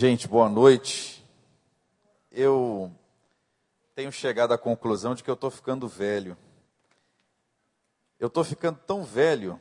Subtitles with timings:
[0.00, 1.26] Gente, boa noite.
[2.30, 2.88] Eu
[3.96, 6.38] tenho chegado à conclusão de que eu estou ficando velho.
[8.16, 9.58] Eu estou ficando tão velho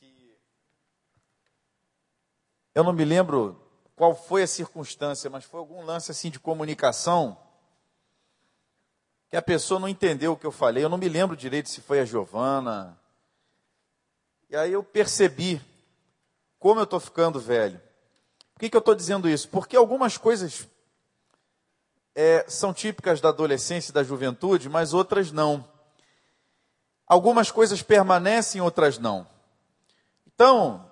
[0.00, 0.36] que
[2.74, 3.56] eu não me lembro
[3.94, 7.38] qual foi a circunstância, mas foi algum lance assim de comunicação
[9.30, 10.82] que a pessoa não entendeu o que eu falei.
[10.82, 13.00] Eu não me lembro direito se foi a Giovana.
[14.50, 15.62] E aí eu percebi
[16.58, 17.80] como eu estou ficando velho.
[18.54, 19.48] Por que, que eu estou dizendo isso?
[19.48, 20.68] Porque algumas coisas
[22.14, 25.68] é, são típicas da adolescência e da juventude, mas outras não.
[27.06, 29.26] Algumas coisas permanecem, outras não.
[30.26, 30.90] Então,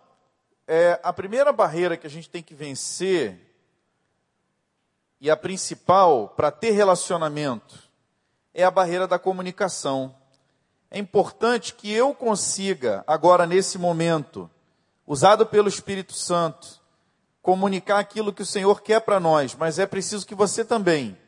[0.67, 3.39] é, a primeira barreira que a gente tem que vencer,
[5.21, 7.79] e a principal para ter relacionamento,
[8.53, 10.15] é a barreira da comunicação.
[10.91, 14.51] É importante que eu consiga, agora nesse momento,
[15.07, 16.82] usado pelo Espírito Santo,
[17.43, 21.19] comunicar aquilo que o Senhor quer para nós, mas é preciso que você também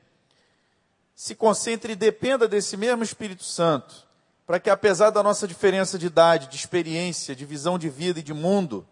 [1.15, 4.07] se concentre e dependa desse mesmo Espírito Santo,
[4.47, 8.23] para que apesar da nossa diferença de idade, de experiência, de visão de vida e
[8.23, 8.87] de mundo,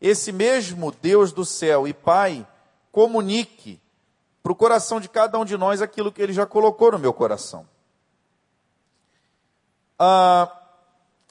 [0.00, 2.46] esse mesmo Deus do céu e Pai
[2.90, 3.80] comunique
[4.42, 7.12] para o coração de cada um de nós aquilo que Ele já colocou no meu
[7.12, 7.68] coração.
[9.98, 10.50] Ah,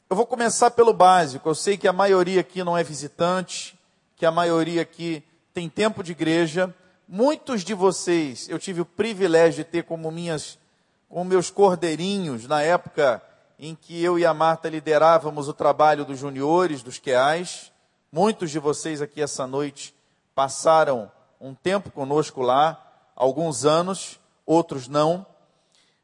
[0.10, 1.50] eu vou começar pelo básico.
[1.50, 3.79] Eu sei que a maioria aqui não é visitante,
[4.20, 6.76] que a maioria aqui tem tempo de igreja.
[7.08, 10.60] Muitos de vocês eu tive o privilégio de ter como minhas,
[11.08, 13.24] como meus cordeirinhos na época
[13.58, 17.72] em que eu e a Marta liderávamos o trabalho dos juniores, dos QAs.
[18.12, 19.96] Muitos de vocês aqui essa noite
[20.36, 21.10] passaram
[21.40, 25.26] um tempo conosco lá, alguns anos, outros não.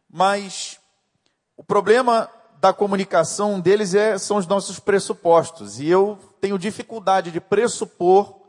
[0.10, 0.80] Mas
[1.58, 2.30] o problema
[2.66, 5.80] da comunicação deles é, são os nossos pressupostos.
[5.80, 8.40] E eu tenho dificuldade de pressupor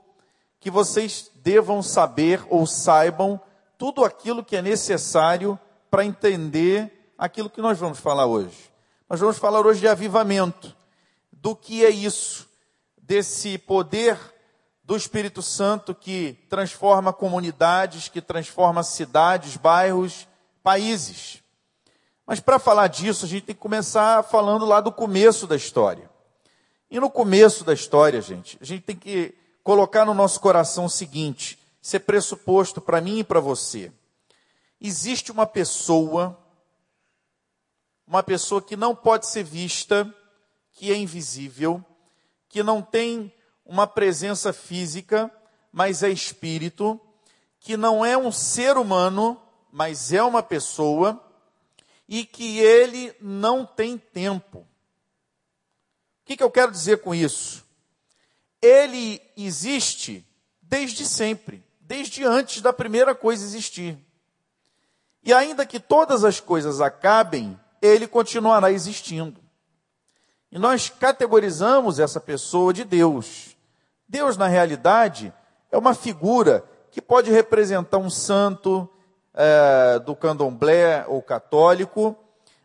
[0.59, 3.39] que vocês devam saber ou saibam
[3.77, 5.61] tudo aquilo que é necessário
[5.91, 8.57] para entender aquilo que nós vamos falar hoje.
[9.07, 10.75] Nós vamos falar hoje de avivamento.
[11.31, 12.49] Do que é isso?
[12.97, 14.19] Desse poder
[14.83, 20.27] do Espírito Santo que transforma comunidades, que transforma cidades, bairros,
[20.63, 21.43] países.
[22.27, 26.11] Mas para falar disso, a gente tem que começar falando lá do começo da história.
[26.91, 30.91] E no começo da história, gente, a gente tem que colocar no nosso coração o
[30.91, 33.93] seguinte: ser pressuposto para mim e para você.
[34.81, 36.37] Existe uma pessoa,
[38.07, 40.13] uma pessoa que não pode ser vista,
[40.73, 41.85] que é invisível,
[42.49, 43.33] que não tem
[43.65, 45.31] uma presença física,
[45.73, 47.01] mas é espírito,
[47.59, 49.41] que não é um ser humano,
[49.73, 51.21] mas é uma pessoa,
[52.09, 54.67] e que ele não tem tempo
[56.27, 57.65] que, que eu quero dizer com isso?
[58.61, 60.27] Ele existe
[60.61, 63.97] desde sempre, desde antes da primeira coisa existir.
[65.23, 69.41] E ainda que todas as coisas acabem, ele continuará existindo.
[70.51, 73.57] E nós categorizamos essa pessoa de Deus.
[74.09, 75.33] Deus, na realidade,
[75.71, 78.89] é uma figura que pode representar um santo
[79.37, 82.17] é, do candomblé ou católico,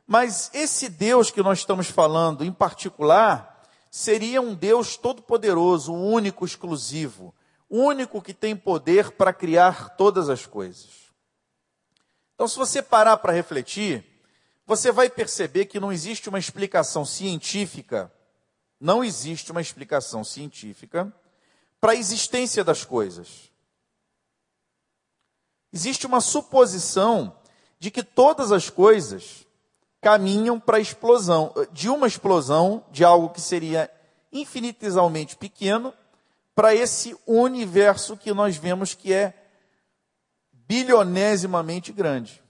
[0.07, 7.35] mas esse Deus que nós estamos falando, em particular, seria um Deus todo-poderoso, único, exclusivo,
[7.69, 11.11] único que tem poder para criar todas as coisas.
[12.33, 14.03] Então, se você parar para refletir,
[14.65, 18.11] você vai perceber que não existe uma explicação científica,
[18.79, 21.13] não existe uma explicação científica
[21.79, 23.50] para a existência das coisas.
[25.73, 27.35] Existe uma suposição
[27.79, 29.45] de que todas as coisas
[30.01, 33.89] caminham para a explosão, de uma explosão de algo que seria
[34.31, 35.93] infinitesimamente pequeno
[36.55, 39.33] para esse universo que nós vemos que é
[40.53, 42.41] bilionesimamente grande.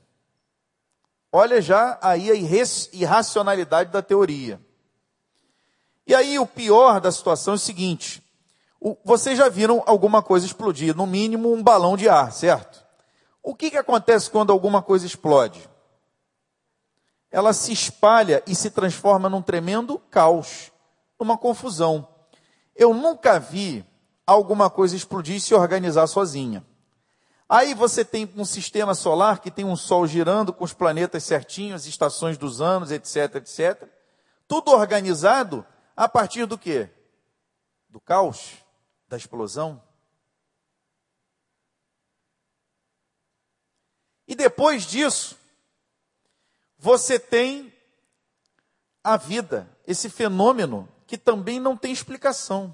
[1.31, 4.59] Olha já aí a irracionalidade da teoria.
[6.05, 8.22] E aí o pior da situação é o seguinte:
[9.03, 12.80] vocês já viram alguma coisa explodir, no mínimo um balão de ar, certo?
[13.43, 15.70] O que, que acontece quando alguma coisa explode?
[17.32, 20.72] ela se espalha e se transforma num tremendo caos,
[21.17, 22.08] numa confusão.
[22.76, 23.85] Eu nunca vi
[24.28, 26.66] alguma coisa explodir e se organizar sozinha.
[27.47, 31.82] Aí você tem um sistema solar que tem um sol girando com os planetas certinhos,
[31.82, 33.90] as estações dos anos, etc, etc.
[34.47, 35.66] Tudo organizado
[35.96, 36.90] a partir do quê?
[37.90, 38.53] Do caos,
[39.08, 39.82] da explosão.
[44.31, 45.37] E depois disso,
[46.78, 47.73] você tem
[49.03, 52.73] a vida, esse fenômeno que também não tem explicação.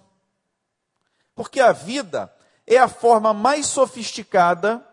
[1.33, 2.31] Porque a vida
[2.67, 4.87] é a forma mais sofisticada,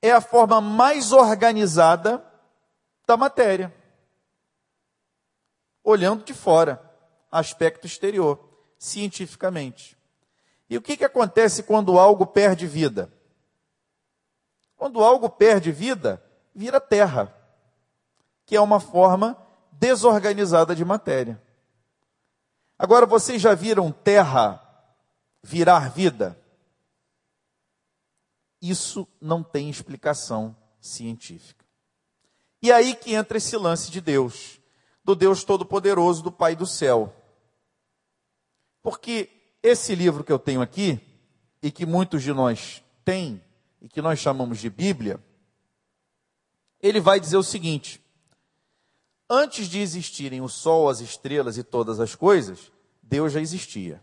[0.00, 2.24] é a forma mais organizada
[3.04, 3.74] da matéria.
[5.82, 6.80] Olhando de fora,
[7.32, 8.38] aspecto exterior,
[8.78, 9.98] cientificamente.
[10.68, 13.12] E o que, que acontece quando algo perde vida?
[14.80, 16.24] Quando algo perde vida,
[16.54, 17.30] vira terra,
[18.46, 19.36] que é uma forma
[19.72, 21.38] desorganizada de matéria.
[22.78, 24.58] Agora, vocês já viram terra
[25.42, 26.42] virar vida?
[28.58, 31.66] Isso não tem explicação científica.
[32.62, 34.62] E aí que entra esse lance de Deus,
[35.04, 37.14] do Deus Todo-Poderoso, do Pai do céu.
[38.82, 39.28] Porque
[39.62, 40.98] esse livro que eu tenho aqui,
[41.62, 43.44] e que muitos de nós têm,
[43.80, 45.22] e que nós chamamos de Bíblia,
[46.80, 48.04] ele vai dizer o seguinte:
[49.28, 52.70] antes de existirem o sol, as estrelas e todas as coisas,
[53.02, 54.02] Deus já existia.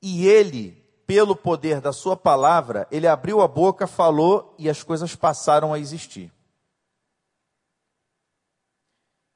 [0.00, 0.72] E ele,
[1.06, 5.78] pelo poder da sua palavra, ele abriu a boca, falou e as coisas passaram a
[5.78, 6.32] existir.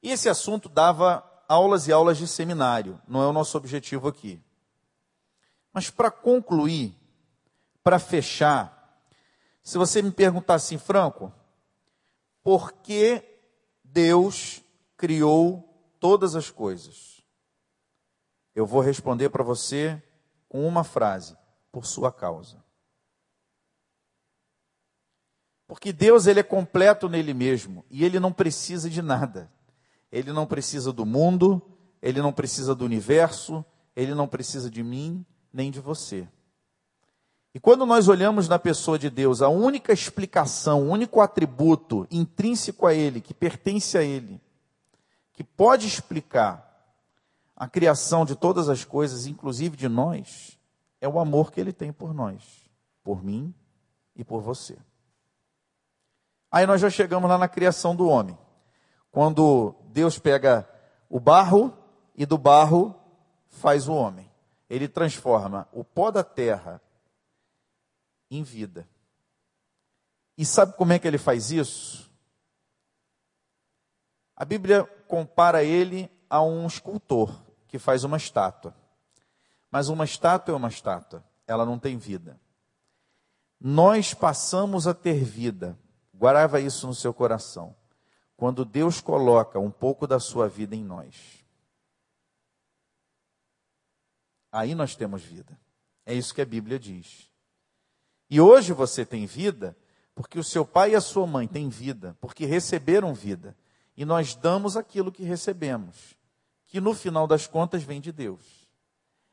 [0.01, 4.41] E esse assunto dava aulas e aulas de seminário, não é o nosso objetivo aqui.
[5.73, 6.95] Mas para concluir,
[7.83, 9.01] para fechar,
[9.61, 11.31] se você me perguntar assim, Franco,
[12.43, 13.23] por que
[13.83, 14.63] Deus
[14.97, 15.63] criou
[15.99, 17.23] todas as coisas?
[18.55, 20.01] Eu vou responder para você
[20.47, 21.37] com uma frase:
[21.71, 22.63] por sua causa.
[25.67, 29.51] Porque Deus ele é completo nele mesmo e ele não precisa de nada.
[30.11, 31.61] Ele não precisa do mundo,
[32.01, 33.63] ele não precisa do universo,
[33.95, 35.23] ele não precisa de mim,
[35.53, 36.27] nem de você.
[37.53, 42.85] E quando nós olhamos na pessoa de Deus, a única explicação, o único atributo intrínseco
[42.85, 44.39] a Ele, que pertence a Ele,
[45.33, 46.67] que pode explicar
[47.55, 50.57] a criação de todas as coisas, inclusive de nós,
[51.01, 52.41] é o amor que Ele tem por nós,
[53.03, 53.53] por mim
[54.15, 54.77] e por você.
[56.51, 58.37] Aí nós já chegamos lá na criação do homem.
[59.11, 60.69] Quando Deus pega
[61.09, 61.73] o barro
[62.15, 62.95] e do barro
[63.49, 64.29] faz o homem.
[64.69, 66.81] Ele transforma o pó da terra
[68.29, 68.87] em vida.
[70.37, 72.09] E sabe como é que ele faz isso?
[74.35, 78.75] A Bíblia compara ele a um escultor que faz uma estátua.
[79.69, 82.39] Mas uma estátua é uma estátua, ela não tem vida.
[83.59, 85.77] Nós passamos a ter vida.
[86.13, 87.75] Guarda isso no seu coração
[88.39, 91.45] quando Deus coloca um pouco da sua vida em nós.
[94.49, 95.59] Aí nós temos vida.
[96.05, 97.28] É isso que a Bíblia diz.
[98.29, 99.75] E hoje você tem vida
[100.13, 103.55] porque o seu pai e a sua mãe têm vida, porque receberam vida.
[103.95, 106.13] E nós damos aquilo que recebemos,
[106.67, 108.67] que no final das contas vem de Deus.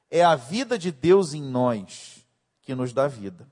[0.09, 2.25] É a vida de Deus em nós
[2.63, 3.51] que nos dá vida.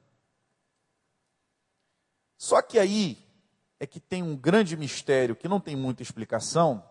[2.37, 3.19] Só que aí
[3.81, 6.85] é que tem um grande mistério que não tem muita explicação.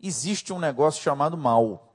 [0.00, 1.87] Existe um negócio chamado mal.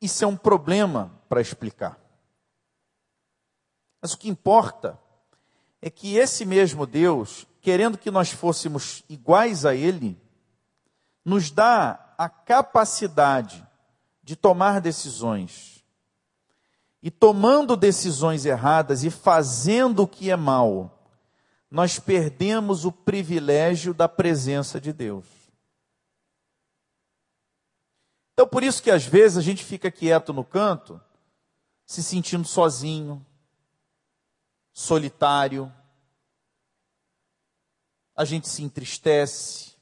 [0.00, 1.98] Isso é um problema para explicar.
[4.00, 4.98] Mas o que importa
[5.82, 10.16] é que esse mesmo Deus, querendo que nós fôssemos iguais a Ele,
[11.24, 13.66] nos dá a capacidade
[14.22, 15.84] de tomar decisões
[17.02, 21.06] e tomando decisões erradas e fazendo o que é mal,
[21.70, 25.37] nós perdemos o privilégio da presença de Deus.
[28.38, 31.00] Então, por isso que às vezes a gente fica quieto no canto,
[31.84, 33.26] se sentindo sozinho,
[34.72, 35.72] solitário,
[38.14, 39.74] a gente se entristece.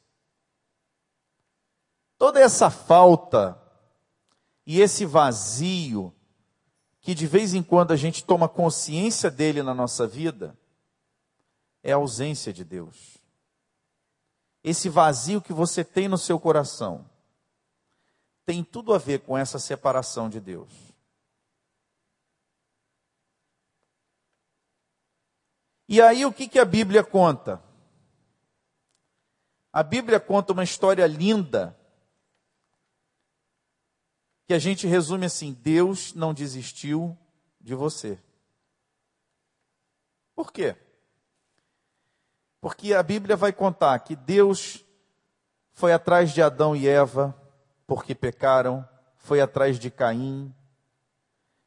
[2.17, 3.61] Toda essa falta
[4.65, 6.11] e esse vazio
[7.03, 10.59] que de vez em quando a gente toma consciência dele na nossa vida,
[11.83, 13.19] é a ausência de Deus.
[14.65, 17.15] Esse vazio que você tem no seu coração
[18.47, 20.73] tem tudo a ver com essa separação de Deus.
[25.89, 27.63] E aí o que, que a Bíblia conta?
[29.73, 31.77] A Bíblia conta uma história linda
[34.47, 37.19] que a gente resume assim: Deus não desistiu
[37.61, 38.19] de você.
[40.35, 40.77] Por quê?
[42.61, 44.85] Porque a Bíblia vai contar que Deus
[45.73, 47.46] foi atrás de Adão e Eva
[47.87, 50.55] porque pecaram, foi atrás de Caim.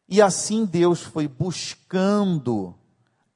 [0.08, 2.78] E assim Deus foi buscando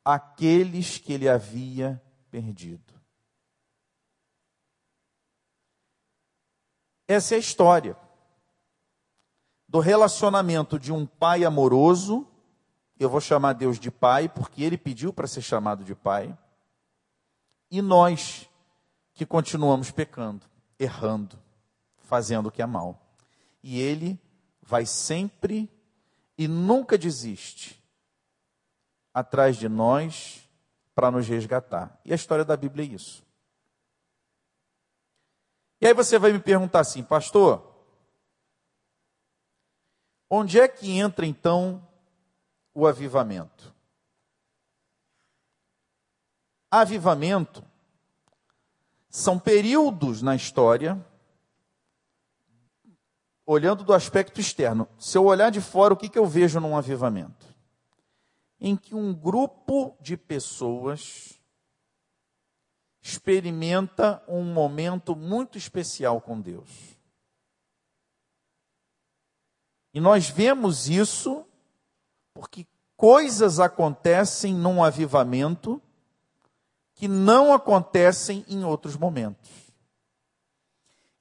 [0.03, 2.93] aqueles que ele havia perdido.
[7.07, 7.97] Essa é a história.
[9.73, 12.27] do relacionamento de um pai amoroso,
[12.99, 16.37] eu vou chamar Deus de pai, porque ele pediu para ser chamado de pai,
[17.71, 18.47] e nós
[19.15, 20.45] que continuamos pecando,
[20.77, 21.42] errando,
[22.13, 23.17] fazendo o que é mal.
[23.63, 24.21] E ele
[24.61, 25.67] vai sempre
[26.37, 27.83] e nunca desiste
[29.11, 30.47] atrás de nós
[30.93, 31.99] para nos resgatar.
[32.05, 33.25] E a história da Bíblia é isso.
[35.81, 37.83] E aí você vai me perguntar assim, pastor,
[40.29, 41.83] onde é que entra então
[42.75, 43.73] o avivamento?
[46.69, 47.63] Avivamento
[49.09, 51.03] são períodos na história,
[53.45, 54.87] olhando do aspecto externo.
[54.97, 57.45] Se eu olhar de fora, o que, que eu vejo num avivamento?
[58.59, 61.39] Em que um grupo de pessoas
[63.01, 66.97] experimenta um momento muito especial com Deus.
[69.93, 71.45] E nós vemos isso
[72.33, 75.81] porque coisas acontecem num avivamento
[76.95, 79.62] que não acontecem em outros momentos.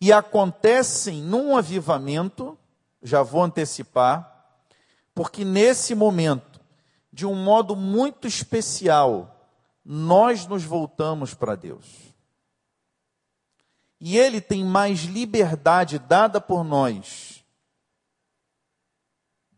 [0.05, 2.59] E acontecem num avivamento,
[3.01, 4.51] já vou antecipar,
[5.15, 6.61] porque nesse momento,
[7.13, 9.47] de um modo muito especial,
[9.85, 11.87] nós nos voltamos para Deus.
[14.01, 17.45] E Ele tem mais liberdade dada por nós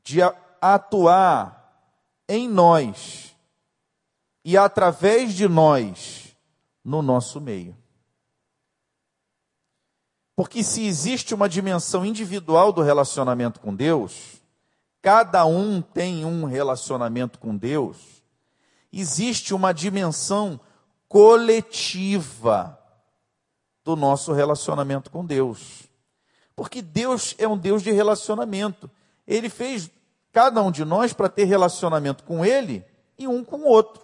[0.02, 0.18] de
[0.60, 1.88] atuar
[2.28, 3.34] em nós
[4.44, 6.36] e através de nós
[6.84, 7.74] no nosso meio.
[10.36, 14.42] Porque se existe uma dimensão individual do relacionamento com Deus,
[15.00, 17.96] cada um tem um relacionamento com Deus,
[18.92, 20.58] existe uma dimensão
[21.08, 22.78] coletiva
[23.84, 25.84] do nosso relacionamento com Deus.
[26.56, 28.90] Porque Deus é um Deus de relacionamento.
[29.26, 29.90] Ele fez
[30.32, 32.84] cada um de nós para ter relacionamento com Ele
[33.18, 34.02] e um com o outro.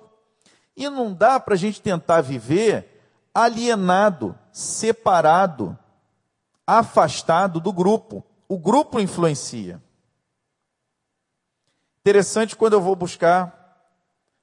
[0.77, 3.01] E não dá para a gente tentar viver
[3.35, 5.79] alienado, separado,
[6.67, 8.25] afastado do grupo.
[8.49, 9.83] O grupo influencia.
[12.01, 13.57] Interessante quando eu vou buscar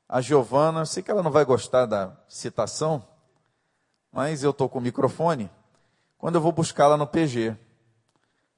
[0.07, 3.05] a Giovana, sei que ela não vai gostar da citação,
[4.11, 5.49] mas eu estou com o microfone.
[6.17, 7.57] Quando eu vou buscá-la no PG,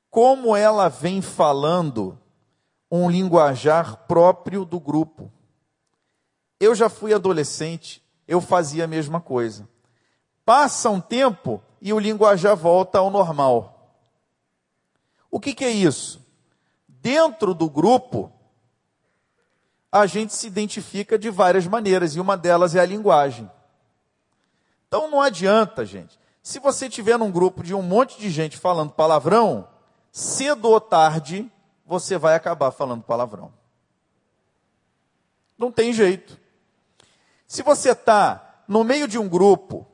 [0.10, 2.20] como ela vem falando
[2.92, 5.32] um linguajar próprio do grupo.
[6.60, 9.68] Eu já fui adolescente, eu fazia a mesma coisa.
[10.44, 13.96] Passa um tempo e o linguajar volta ao normal.
[15.32, 16.26] O que, que é isso?
[16.88, 18.32] Dentro do grupo,
[19.92, 23.50] a gente se identifica de várias maneiras e uma delas é a linguagem.
[24.88, 26.20] Então não adianta, gente.
[26.42, 29.68] Se você tiver num grupo de um monte de gente falando palavrão,
[30.12, 31.50] cedo ou tarde
[31.86, 33.54] você vai acabar falando palavrão.
[35.58, 36.40] Não tem jeito.
[37.48, 39.88] Se você está no meio de um grupo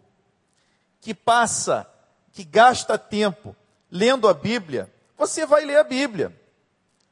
[1.06, 1.88] que passa,
[2.32, 3.56] que gasta tempo
[3.92, 6.36] lendo a Bíblia, você vai ler a Bíblia.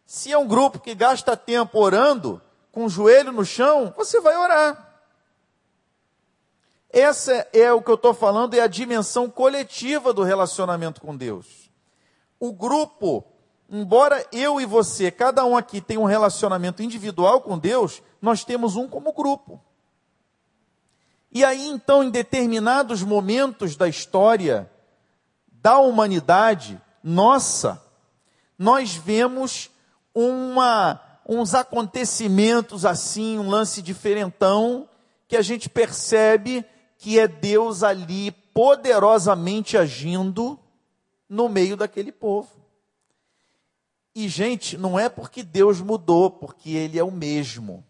[0.03, 4.35] Se é um grupo que gasta tempo orando, com o joelho no chão, você vai
[4.35, 4.99] orar.
[6.89, 11.69] Essa é o que eu estou falando, é a dimensão coletiva do relacionamento com Deus.
[12.39, 13.23] O grupo,
[13.69, 18.75] embora eu e você, cada um aqui tenha um relacionamento individual com Deus, nós temos
[18.75, 19.61] um como grupo.
[21.33, 24.71] E aí então, em determinados momentos da história
[25.51, 27.81] da humanidade nossa,
[28.57, 29.71] nós vemos
[30.13, 34.87] uma, uns acontecimentos assim, um lance diferentão,
[35.27, 36.63] que a gente percebe
[36.99, 40.59] que é Deus ali poderosamente agindo
[41.27, 42.49] no meio daquele povo.
[44.13, 47.83] E, gente, não é porque Deus mudou, porque Ele é o mesmo.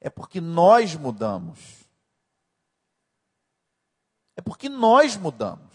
[0.00, 1.83] É porque nós mudamos.
[4.36, 5.72] É porque nós mudamos.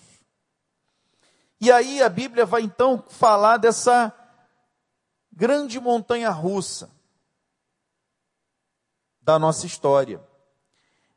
[1.61, 4.13] E aí a Bíblia vai então falar dessa
[5.31, 6.89] grande montanha russa
[9.21, 10.21] da nossa história,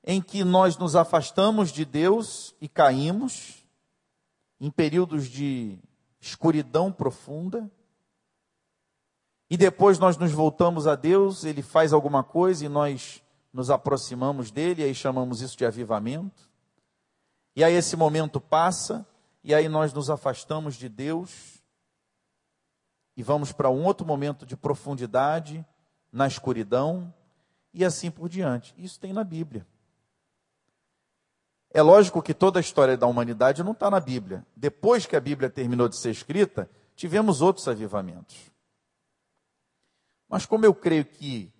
[0.05, 3.65] em que nós nos afastamos de Deus e caímos
[4.61, 5.79] em períodos de
[6.21, 7.71] escuridão profunda.
[9.49, 13.23] E depois nós nos voltamos a Deus, ele faz alguma coisa e nós
[13.53, 16.52] nos aproximamos dele, aí chamamos isso de avivamento.
[17.55, 19.07] E aí esse momento passa,
[19.45, 21.63] e aí nós nos afastamos de Deus
[23.17, 25.65] e vamos para um outro momento de profundidade,
[26.11, 27.13] na escuridão,
[27.73, 28.75] e assim por diante.
[28.77, 29.67] Isso tem na Bíblia.
[31.71, 34.47] É lógico que toda a história da humanidade não está na Bíblia.
[34.55, 38.51] Depois que a Bíblia terminou de ser escrita, tivemos outros avivamentos.
[40.29, 41.53] Mas como eu creio que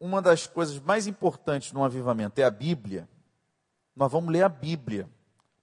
[0.00, 3.08] uma das coisas mais importantes no avivamento é a Bíblia,
[3.98, 5.10] nós vamos ler a Bíblia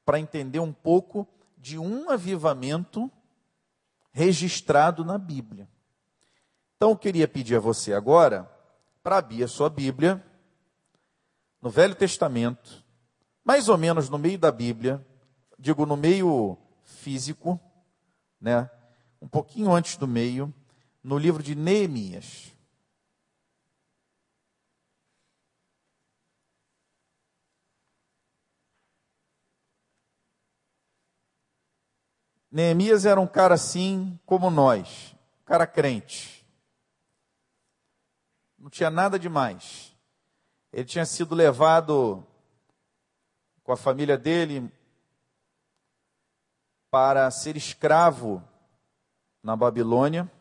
[0.04, 1.26] para entender um pouco
[1.58, 3.10] de um avivamento
[4.12, 5.70] registrado na Bíblia.
[6.76, 8.52] Então eu queria pedir a você agora
[9.02, 10.22] para abrir a sua Bíblia
[11.62, 12.84] no Velho Testamento,
[13.42, 15.04] mais ou menos no meio da Bíblia,
[15.58, 17.58] digo no meio físico,
[18.40, 18.70] né?
[19.22, 20.54] Um pouquinho antes do meio,
[21.02, 22.54] no livro de Neemias.
[32.56, 36.48] Neemias era um cara assim como nós, um cara crente.
[38.58, 39.94] Não tinha nada demais.
[40.72, 42.26] Ele tinha sido levado
[43.62, 44.72] com a família dele
[46.90, 48.42] para ser escravo
[49.44, 50.32] na Babilônia.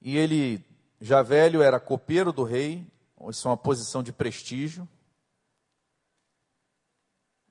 [0.00, 0.64] E ele,
[1.00, 2.84] já velho, era copeiro do rei,
[3.28, 4.88] isso é uma posição de prestígio.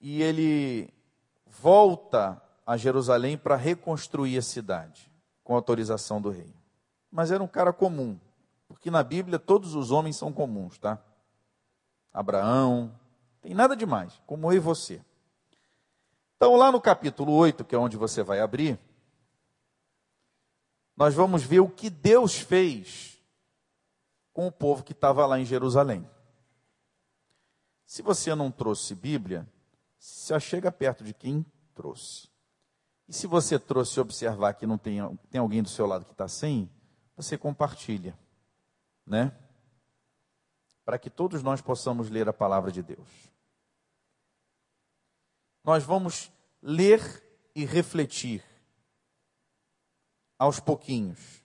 [0.02, 0.94] E ele
[1.60, 5.12] volta a Jerusalém para reconstruir a cidade,
[5.44, 6.54] com autorização do rei.
[7.12, 8.20] Mas era um cara comum,
[8.68, 11.00] porque na Bíblia todos os homens são comuns, tá?
[12.14, 12.92] Abraão,
[13.42, 15.02] tem nada demais, como eu e você.
[16.36, 18.80] Então, lá no capítulo 8, que é onde você vai abrir,
[20.96, 23.22] nós vamos ver o que Deus fez
[24.34, 26.10] com o povo que estava lá em Jerusalém.
[27.86, 29.48] Se você não trouxe Bíblia,
[30.06, 31.44] se chega perto de quem
[31.74, 32.30] trouxe.
[33.08, 35.00] E se você trouxe observar que não tem,
[35.32, 36.70] tem alguém do seu lado que está sem,
[37.18, 38.16] você compartilha,
[39.04, 39.36] né?
[40.84, 43.10] Para que todos nós possamos ler a palavra de Deus.
[45.64, 46.32] Nós vamos
[46.62, 47.24] ler
[47.56, 48.44] e refletir
[50.38, 51.44] aos pouquinhos.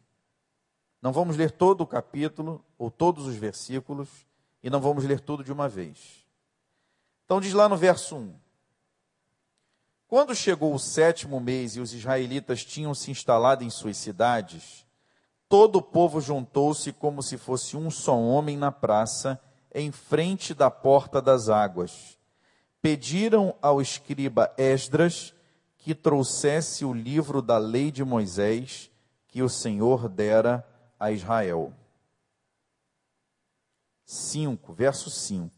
[1.01, 4.27] Não vamos ler todo o capítulo ou todos os versículos
[4.63, 6.27] e não vamos ler tudo de uma vez.
[7.25, 8.50] Então diz lá no verso 1:
[10.11, 14.85] Quando chegou o sétimo mês e os israelitas tinham se instalado em suas cidades,
[15.49, 19.41] todo o povo juntou-se como se fosse um só homem na praça,
[19.73, 22.19] em frente da porta das águas.
[22.83, 25.33] Pediram ao escriba Esdras
[25.79, 28.91] que trouxesse o livro da lei de Moisés
[29.29, 30.67] que o Senhor dera
[30.99, 31.73] a Israel.
[34.05, 35.55] 5, verso 5.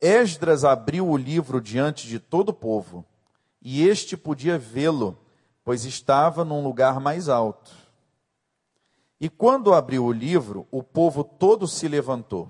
[0.00, 3.06] Esdras abriu o livro diante de todo o povo,
[3.70, 5.18] e este podia vê-lo,
[5.62, 7.70] pois estava num lugar mais alto.
[9.20, 12.48] E quando abriu o livro, o povo todo se levantou.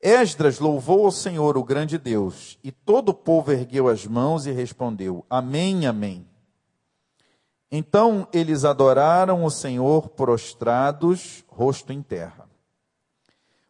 [0.00, 4.50] Esdras louvou ao Senhor, o grande Deus, e todo o povo ergueu as mãos e
[4.50, 6.28] respondeu: Amém, Amém.
[7.70, 12.50] Então eles adoraram o Senhor prostrados, rosto em terra.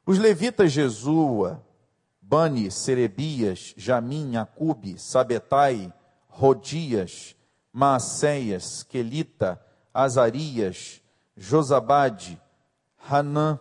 [0.07, 1.63] Os levitas Jesua,
[2.29, 5.91] Bani, Serebias, Jamim, Acube, Sabetai,
[6.29, 7.35] Rodias,
[7.73, 9.59] Maacéias, Quelita,
[9.95, 11.01] Azarias,
[11.35, 12.39] Josabade,
[13.09, 13.59] Hanã,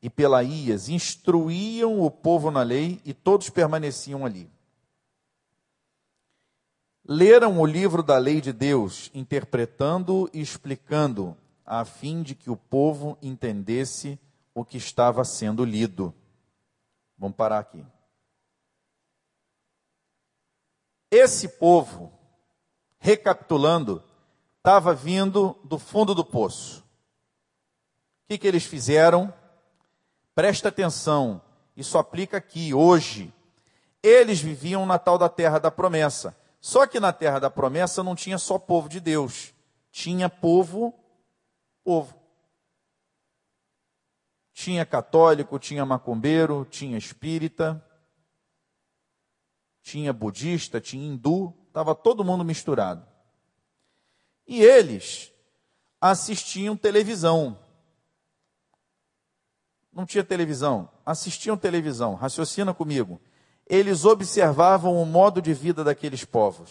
[0.00, 4.48] e Pelaías instruíam o povo na lei e todos permaneciam ali.
[7.04, 12.56] Leram o livro da lei de Deus, interpretando e explicando, a fim de que o
[12.56, 14.16] povo entendesse
[14.54, 16.14] o que estava sendo lido.
[17.18, 17.84] Vamos parar aqui.
[21.10, 22.12] Esse povo,
[22.98, 24.02] recapitulando,
[24.58, 26.80] estava vindo do fundo do poço.
[26.80, 29.32] O que, que eles fizeram?
[30.34, 31.42] Presta atenção,
[31.76, 33.32] isso aplica aqui, hoje.
[34.02, 36.36] Eles viviam na tal da terra da promessa.
[36.60, 39.54] Só que na terra da promessa não tinha só povo de Deus,
[39.90, 40.94] tinha povo,
[41.82, 42.17] povo.
[44.58, 47.80] Tinha católico, tinha macumbeiro, tinha espírita,
[49.80, 53.06] tinha budista, tinha hindu, estava todo mundo misturado.
[54.46, 55.32] E eles
[56.00, 57.56] assistiam televisão
[59.98, 63.20] não tinha televisão, assistiam televisão, raciocina comigo.
[63.66, 66.70] Eles observavam o modo de vida daqueles povos.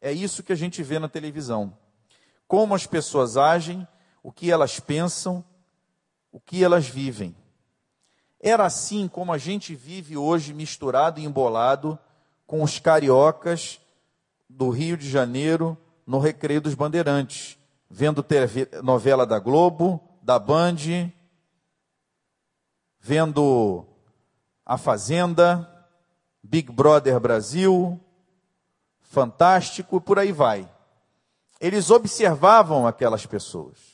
[0.00, 1.78] É isso que a gente vê na televisão.
[2.48, 3.86] Como as pessoas agem,
[4.20, 5.44] o que elas pensam,
[6.34, 7.32] o que elas vivem.
[8.40, 11.96] Era assim como a gente vive hoje, misturado e embolado
[12.44, 13.80] com os cariocas
[14.50, 17.56] do Rio de Janeiro no Recreio dos Bandeirantes,
[17.88, 21.08] vendo TV, novela da Globo, da Band,
[22.98, 23.86] vendo
[24.66, 25.88] A Fazenda,
[26.42, 28.00] Big Brother Brasil,
[29.02, 30.68] Fantástico, e por aí vai.
[31.60, 33.93] eles observavam aquelas pessoas.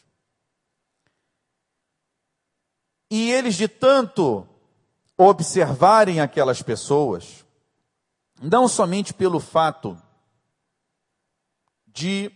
[3.11, 4.46] E eles, de tanto
[5.16, 7.44] observarem aquelas pessoas,
[8.40, 10.01] não somente pelo fato
[11.87, 12.33] de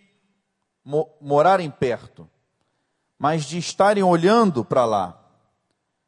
[0.85, 2.29] mo morarem perto,
[3.17, 5.25] mas de estarem olhando para lá,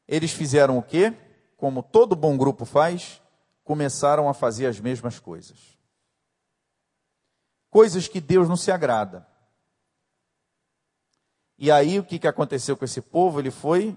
[0.07, 1.17] eles fizeram o quê?
[1.57, 3.23] Como todo bom grupo faz,
[3.65, 5.79] começaram a fazer as mesmas coisas.
[7.71, 9.27] Coisas que Deus não se agrada.
[11.59, 13.41] E aí o que, que aconteceu com esse povo?
[13.41, 13.97] Ele foi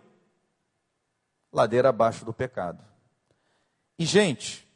[1.52, 2.84] ladeira abaixo do pecado.
[3.98, 4.68] E, gente,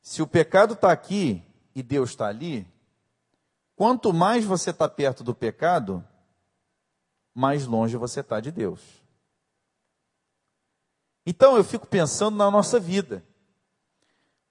[0.00, 1.42] se o pecado está aqui
[1.74, 2.66] e Deus está ali,
[3.74, 6.04] quanto mais você está perto do pecado,
[7.34, 8.80] mais longe você está de Deus.
[11.26, 13.24] Então eu fico pensando na nossa vida.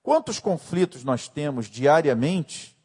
[0.04, 2.76] Quantos conflitos nós temos diariamente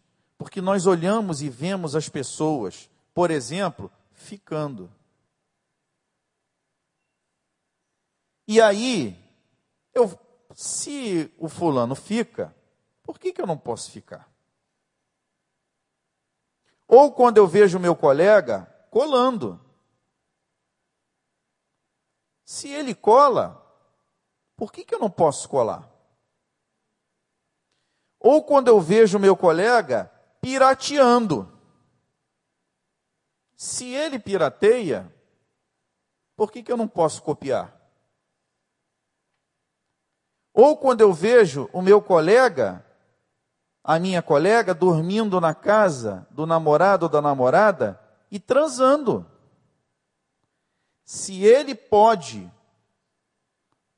[0.41, 4.91] porque nós olhamos e vemos as pessoas, por exemplo, ficando.
[8.53, 9.17] E aí,
[9.95, 10.11] eu,
[10.57, 12.53] se o fulano fica,
[13.05, 14.29] por que, que eu não posso ficar?
[16.89, 19.65] Ou quando eu vejo meu colega colando.
[22.45, 23.65] Se ele cola,
[24.57, 25.89] por que, que eu não posso colar?
[28.19, 30.11] Ou quando eu vejo meu colega
[30.41, 31.57] pirateando.
[33.55, 35.09] Se ele pirateia,
[36.35, 37.80] por que, que eu não posso copiar?
[40.53, 42.85] Ou quando eu vejo o meu colega,
[43.83, 49.27] a minha colega, dormindo na casa do namorado ou da namorada e transando.
[51.05, 52.51] Se ele pode,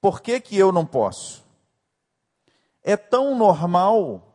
[0.01, 1.45] por que, que eu não posso?
[2.83, 4.35] É tão normal.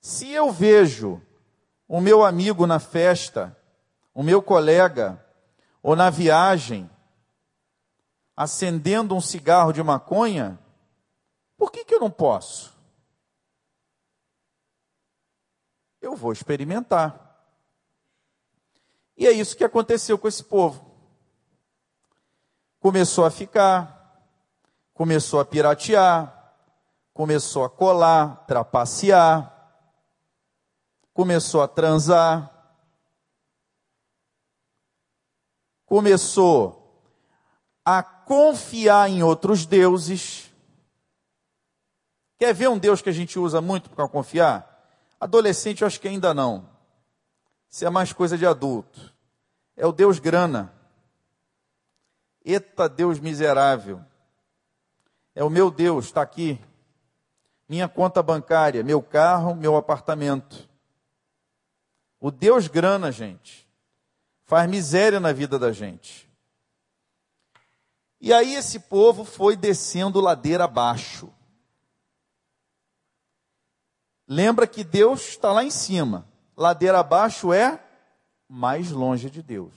[0.00, 1.20] Se eu vejo
[1.88, 3.56] o meu amigo na festa,
[4.14, 5.22] o meu colega,
[5.82, 6.90] ou na viagem,
[8.36, 10.58] acendendo um cigarro de maconha,
[11.56, 12.76] por que, que eu não posso?
[16.00, 17.22] Eu vou experimentar.
[19.16, 20.84] E é isso que aconteceu com esse povo.
[22.78, 24.22] Começou a ficar,
[24.92, 26.54] começou a piratear,
[27.14, 29.52] começou a colar, trapacear,
[31.14, 32.52] começou a transar,
[35.86, 37.02] começou
[37.82, 40.52] a confiar em outros deuses.
[42.36, 44.74] Quer ver um Deus que a gente usa muito para confiar?
[45.18, 46.68] Adolescente, eu acho que ainda não.
[47.70, 49.14] Isso é mais coisa de adulto.
[49.76, 50.74] É o Deus grana.
[52.44, 54.04] Eita Deus miserável.
[55.34, 56.60] É o meu Deus, está aqui.
[57.68, 60.68] Minha conta bancária, meu carro, meu apartamento.
[62.18, 63.68] O Deus grana, gente,
[64.44, 66.25] faz miséria na vida da gente.
[68.26, 71.32] E aí esse povo foi descendo ladeira abaixo.
[74.26, 76.26] Lembra que Deus está lá em cima.
[76.56, 77.80] Ladeira abaixo é
[78.48, 79.72] mais longe de Deus.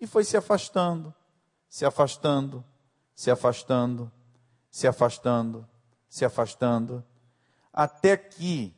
[0.00, 1.14] E foi se afastando,
[1.68, 2.64] se afastando,
[3.14, 4.10] se afastando,
[4.70, 5.68] se afastando,
[6.08, 7.04] se afastando,
[7.70, 8.74] até que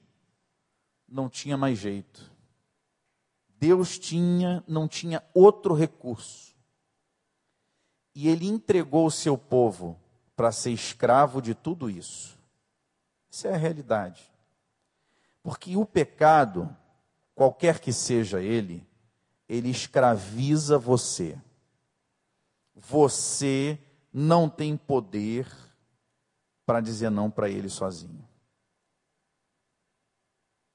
[1.07, 2.33] não tinha mais jeito.
[3.49, 6.52] Deus tinha, não tinha outro recurso
[8.15, 9.99] e ele entregou o seu povo
[10.37, 12.39] para ser escravo de tudo isso.
[13.31, 14.31] Isso é a realidade.
[15.43, 16.75] Porque o pecado,
[17.35, 18.87] qualquer que seja ele,
[19.49, 21.39] ele escraviza você.
[22.75, 23.79] Você
[24.13, 25.47] não tem poder
[26.65, 28.27] para dizer não para ele sozinho.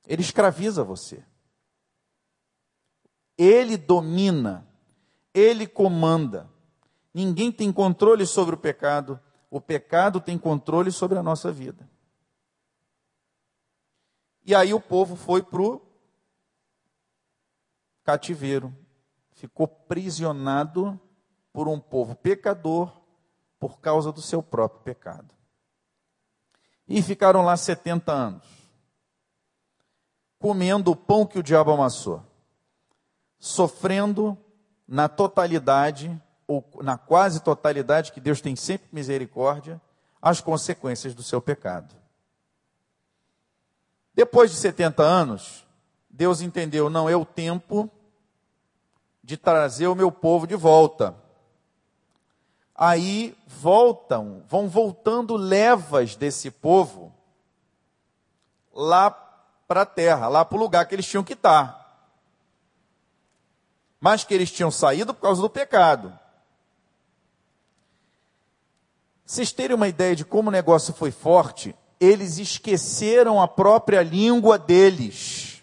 [0.05, 1.23] Ele escraviza você.
[3.37, 4.67] Ele domina,
[5.33, 6.49] ele comanda.
[7.17, 11.89] Ninguém tem controle sobre o pecado, o pecado tem controle sobre a nossa vida.
[14.45, 15.81] E aí o povo foi para o
[18.03, 18.71] cativeiro,
[19.31, 21.01] ficou prisionado
[21.51, 23.01] por um povo pecador
[23.59, 25.33] por causa do seu próprio pecado.
[26.87, 28.47] E ficaram lá 70 anos,
[30.37, 32.23] comendo o pão que o diabo amassou,
[33.39, 34.37] sofrendo
[34.87, 36.15] na totalidade
[36.47, 39.81] ou na quase totalidade, que Deus tem sempre misericórdia,
[40.21, 41.93] as consequências do seu pecado.
[44.13, 45.67] Depois de 70 anos,
[46.09, 47.91] Deus entendeu, não é o tempo
[49.23, 51.13] de trazer o meu povo de volta.
[52.73, 57.13] Aí voltam, vão voltando levas desse povo
[58.73, 59.11] lá
[59.67, 61.85] para a terra, lá para o lugar que eles tinham que estar.
[63.99, 66.17] Mas que eles tinham saído por causa do pecado.
[69.27, 74.57] Vocês terem uma ideia de como o negócio foi forte, eles esqueceram a própria língua
[74.57, 75.61] deles.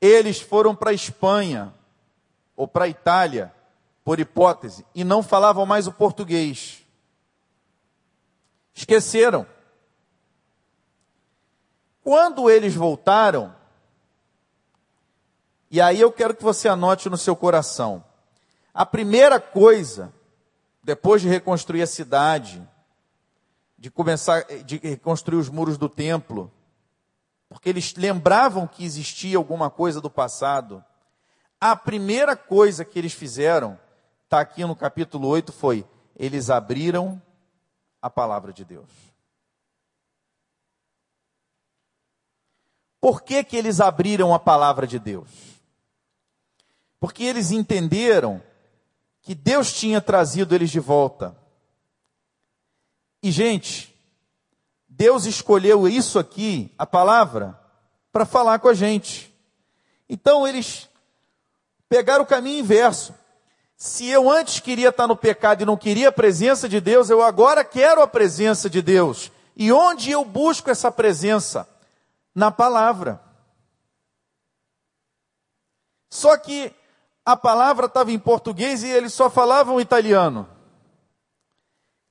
[0.00, 1.74] Eles foram para a Espanha
[2.54, 3.52] ou para a Itália,
[4.04, 6.86] por hipótese, e não falavam mais o português.
[8.72, 9.44] Esqueceram.
[12.04, 13.52] Quando eles voltaram,
[15.68, 18.04] e aí eu quero que você anote no seu coração,
[18.76, 20.12] a primeira coisa,
[20.82, 22.62] depois de reconstruir a cidade,
[23.78, 26.52] de começar, de reconstruir os muros do templo,
[27.48, 30.84] porque eles lembravam que existia alguma coisa do passado,
[31.58, 33.80] a primeira coisa que eles fizeram,
[34.24, 35.82] está aqui no capítulo 8, foi:
[36.14, 37.20] eles abriram
[38.02, 38.90] a palavra de Deus.
[43.00, 45.30] Por que, que eles abriram a palavra de Deus?
[47.00, 48.42] Porque eles entenderam
[49.26, 51.36] que Deus tinha trazido eles de volta.
[53.20, 53.92] E, gente,
[54.88, 57.58] Deus escolheu isso aqui, a palavra,
[58.12, 59.34] para falar com a gente.
[60.08, 60.88] Então, eles
[61.88, 63.12] pegaram o caminho inverso.
[63.76, 67.20] Se eu antes queria estar no pecado e não queria a presença de Deus, eu
[67.20, 69.32] agora quero a presença de Deus.
[69.56, 71.68] E onde eu busco essa presença?
[72.32, 73.20] Na palavra.
[76.08, 76.72] Só que
[77.26, 80.48] a palavra estava em português e eles só falavam italiano.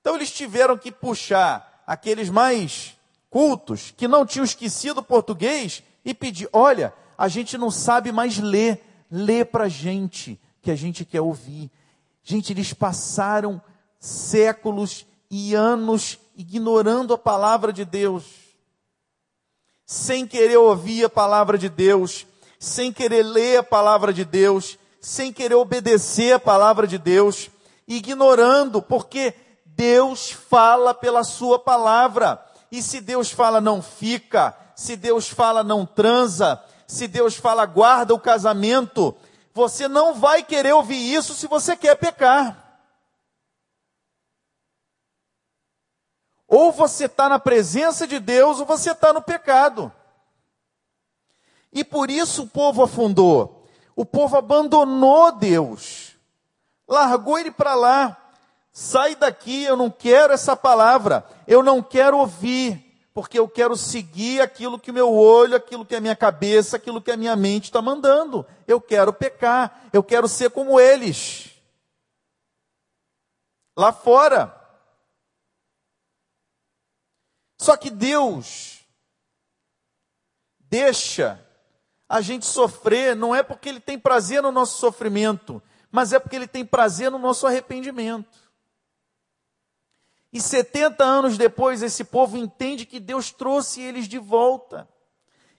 [0.02, 2.98] Então eles tiveram que puxar aqueles mais
[3.30, 8.84] cultos que não tinham esquecido português e pedir: olha, a gente não sabe mais ler,
[9.10, 11.72] lê para a gente, que a gente quer ouvir.
[12.22, 13.62] Gente, eles passaram
[13.98, 18.26] séculos e anos ignorando a palavra de Deus,
[19.86, 22.28] sem querer ouvir a palavra de Deus,
[22.60, 27.52] sem querer ler a palavra de Deus, sem querer obedecer a palavra de Deus,
[27.88, 32.44] ignorando, porque Deus fala pela sua palavra.
[32.72, 38.16] E se Deus fala não fica, se Deus fala não transa, se Deus fala guarda
[38.16, 39.16] o casamento,
[39.54, 42.82] você não vai querer ouvir isso se você quer pecar.
[46.48, 49.94] Ou você está na presença de Deus, ou você está no pecado.
[51.72, 53.55] E por isso o povo afundou.
[53.96, 56.16] O povo abandonou Deus,
[56.88, 58.22] largou ele para lá.
[58.72, 64.42] Sai daqui, eu não quero essa palavra, eu não quero ouvir, porque eu quero seguir
[64.42, 67.66] aquilo que o meu olho, aquilo que a minha cabeça, aquilo que a minha mente
[67.66, 68.46] está mandando.
[68.68, 71.52] Eu quero pecar, eu quero ser como eles.
[73.78, 74.54] Lá fora.
[77.58, 78.86] Só que Deus
[80.60, 81.45] deixa
[82.08, 86.36] a gente sofrer não é porque ele tem prazer no nosso sofrimento, mas é porque
[86.36, 88.46] ele tem prazer no nosso arrependimento.
[90.32, 94.88] E 70 anos depois, esse povo entende que Deus trouxe eles de volta.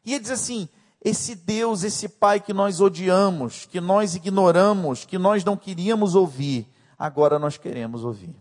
[0.04, 0.68] E ele diz assim:
[1.02, 6.68] esse Deus, esse Pai que nós odiamos, que nós ignoramos, que nós não queríamos ouvir,
[6.98, 8.36] agora nós queremos ouvir.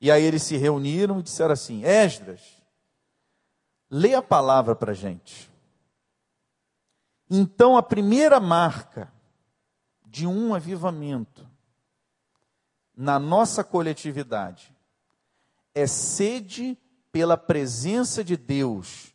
[0.00, 2.53] E aí eles se reuniram e disseram assim: Esdras,
[3.96, 5.48] Lê a palavra para a gente.
[7.30, 9.12] Então, a primeira marca
[10.04, 11.48] de um avivamento
[12.92, 14.74] na nossa coletividade
[15.72, 16.76] é sede
[17.12, 19.14] pela presença de Deus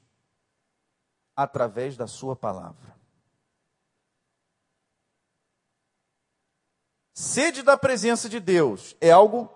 [1.36, 2.98] através da Sua palavra.
[7.14, 9.54] Sede da presença de Deus é algo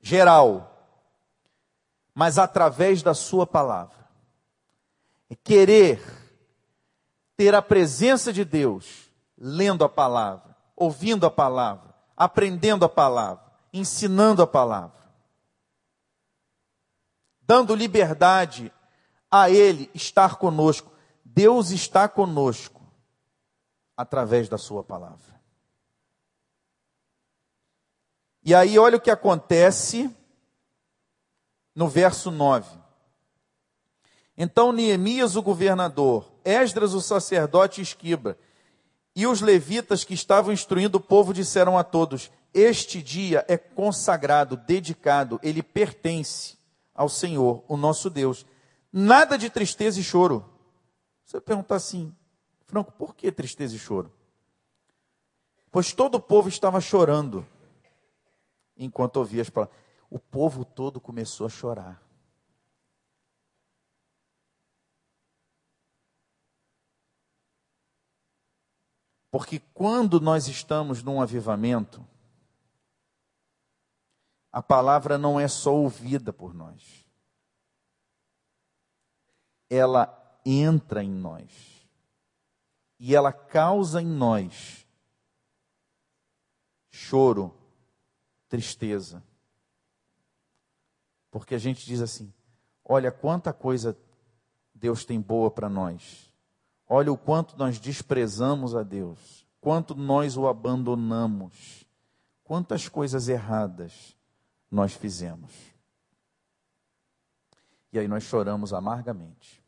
[0.00, 0.77] geral,
[2.18, 3.96] mas através da Sua palavra.
[5.30, 6.02] É querer
[7.36, 14.42] ter a presença de Deus, lendo a palavra, ouvindo a palavra, aprendendo a palavra, ensinando
[14.42, 14.98] a palavra,
[17.42, 18.72] dando liberdade
[19.30, 20.90] a Ele estar conosco.
[21.24, 22.82] Deus está conosco
[23.96, 25.40] através da Sua palavra.
[28.42, 30.12] E aí, olha o que acontece
[31.78, 32.76] no verso 9.
[34.36, 38.36] Então Neemias, o governador, Esdras, o sacerdote, Esquiba,
[39.14, 44.56] e os levitas que estavam instruindo o povo disseram a todos: Este dia é consagrado,
[44.56, 46.58] dedicado, ele pertence
[46.92, 48.44] ao Senhor, o nosso Deus.
[48.92, 50.44] Nada de tristeza e choro.
[51.24, 52.12] Você perguntar assim,
[52.66, 54.12] Franco, por que tristeza e choro?
[55.70, 57.46] pois todo o povo estava chorando
[58.76, 59.76] enquanto ouvia as palavras.
[60.10, 62.02] O povo todo começou a chorar.
[69.30, 72.06] Porque quando nós estamos num avivamento,
[74.50, 77.04] a palavra não é só ouvida por nós,
[79.68, 81.86] ela entra em nós
[82.98, 84.88] e ela causa em nós
[86.98, 87.54] choro,
[88.48, 89.22] tristeza.
[91.30, 92.32] Porque a gente diz assim:
[92.84, 93.96] olha quanta coisa
[94.74, 96.32] Deus tem boa para nós.
[96.88, 101.84] Olha o quanto nós desprezamos a Deus, quanto nós o abandonamos,
[102.42, 104.16] quantas coisas erradas
[104.70, 105.52] nós fizemos.
[107.92, 109.62] E aí nós choramos amargamente.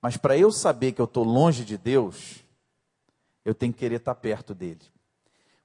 [0.00, 2.42] Mas para eu saber que eu estou longe de Deus,
[3.44, 4.80] eu tenho que querer estar tá perto dele.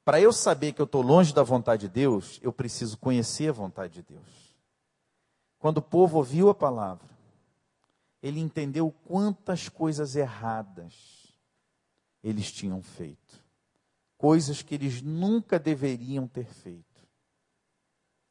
[0.05, 3.53] Para eu saber que eu estou longe da vontade de Deus, eu preciso conhecer a
[3.53, 4.55] vontade de Deus.
[5.57, 7.09] Quando o povo ouviu a palavra,
[8.21, 10.93] ele entendeu quantas coisas erradas
[12.23, 13.43] eles tinham feito.
[14.15, 17.03] Coisas que eles nunca deveriam ter feito,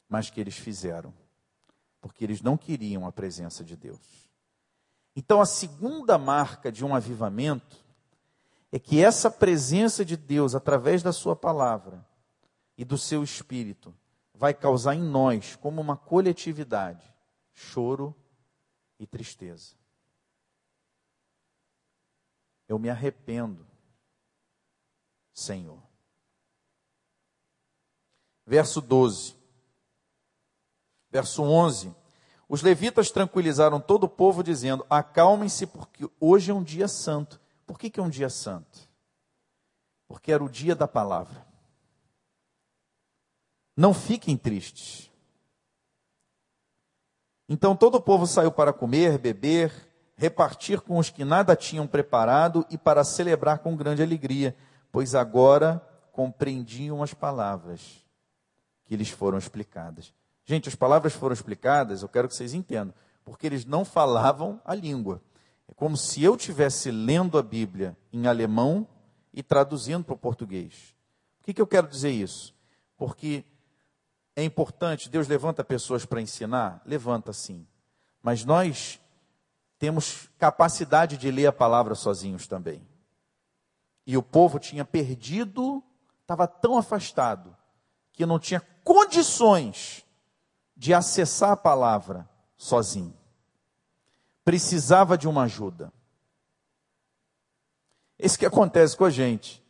[0.09, 1.13] mas que eles fizeram,
[2.01, 4.31] porque eles não queriam a presença de Deus.
[5.17, 7.84] Então, a segunda marca de um avivamento
[8.75, 12.05] é que essa presença de Deus, através da Sua palavra
[12.77, 13.97] e do seu espírito,
[14.35, 17.15] vai causar em nós, como uma coletividade,
[17.53, 18.13] choro
[18.99, 19.77] e tristeza.
[22.67, 23.65] Eu me arrependo,
[25.33, 25.81] Senhor.
[28.45, 29.37] Verso 12.
[31.13, 31.95] Verso 11.
[32.49, 37.44] Os levitas tranquilizaram todo o povo, dizendo: Acalmem-se, porque hoje é um dia santo.
[37.67, 38.89] Por que, que é um dia santo?
[40.07, 41.47] Porque era o dia da palavra.
[43.77, 45.11] Não fiquem tristes.
[47.49, 49.73] Então todo o povo saiu para comer, beber
[50.17, 54.57] repartir com os que nada tinham preparado e para celebrar com grande alegria,
[54.93, 58.05] pois agora compreendiam as palavras
[58.85, 60.13] que lhes foram explicadas.
[60.45, 64.75] Gente, as palavras foram explicadas, eu quero que vocês entendam, porque eles não falavam a
[64.75, 65.21] língua.
[65.69, 68.87] É como se eu estivesse lendo a Bíblia em alemão
[69.33, 70.95] e traduzindo para o português.
[71.39, 72.55] Por que, que eu quero dizer isso?
[72.97, 73.45] Porque
[74.37, 76.83] é importante, Deus levanta pessoas para ensinar?
[76.85, 77.67] Levanta sim.
[78.23, 79.01] Mas nós
[79.79, 82.87] temos capacidade de ler a palavra sozinhos também.
[84.07, 85.83] E o povo tinha perdido,
[86.23, 87.57] estava tão afastado,
[88.13, 90.05] que não tinha condições
[90.77, 93.15] de acessar a palavra sozinho.
[94.45, 95.93] Precisava de uma ajuda.
[98.19, 99.63] Esse que acontece com a gente.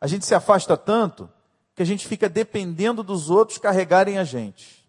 [0.00, 1.30] A gente se afasta tanto
[1.74, 4.82] que a gente fica dependendo dos outros carregarem a gente.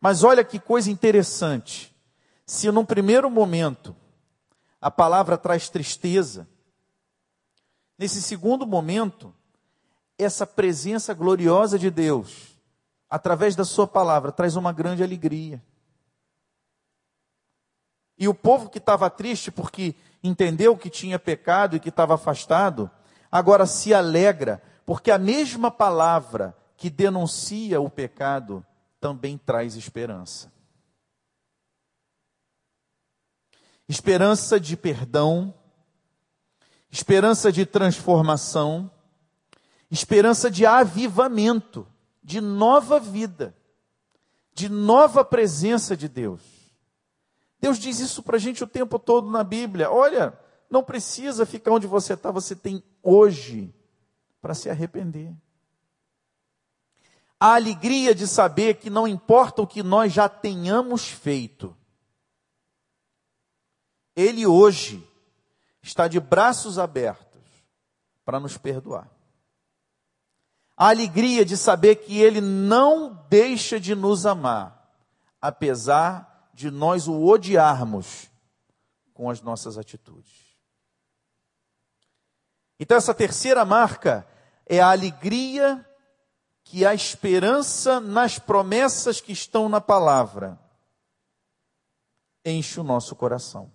[0.00, 1.94] Mas olha que coisa interessante.
[2.46, 3.94] Se num primeiro momento
[4.80, 6.48] a palavra traz tristeza,
[7.98, 9.34] nesse segundo momento,
[10.18, 12.49] essa presença gloriosa de Deus,
[13.10, 15.60] através da Sua palavra, traz uma grande alegria.
[18.16, 22.90] E o povo que estava triste porque entendeu que tinha pecado e que estava afastado,
[23.32, 28.64] agora se alegra, porque a mesma palavra que denuncia o pecado
[29.00, 30.52] também traz esperança.
[33.88, 35.52] Esperança de perdão,
[36.90, 38.90] esperança de transformação,
[39.90, 41.86] esperança de avivamento,
[42.30, 43.56] de nova vida,
[44.52, 46.40] de nova presença de Deus.
[47.60, 49.90] Deus diz isso para a gente o tempo todo na Bíblia.
[49.90, 50.38] Olha,
[50.70, 53.74] não precisa ficar onde você está, você tem hoje
[54.40, 55.34] para se arrepender
[57.40, 61.74] a alegria de saber que não importa o que nós já tenhamos feito,
[64.14, 65.02] Ele hoje
[65.82, 67.40] está de braços abertos
[68.26, 69.10] para nos perdoar.
[70.80, 74.90] A alegria de saber que Ele não deixa de nos amar,
[75.38, 78.30] apesar de nós o odiarmos
[79.12, 80.56] com as nossas atitudes.
[82.78, 84.26] Então, essa terceira marca
[84.64, 85.86] é a alegria
[86.64, 90.58] que a esperança nas promessas que estão na palavra
[92.42, 93.70] enche o nosso coração.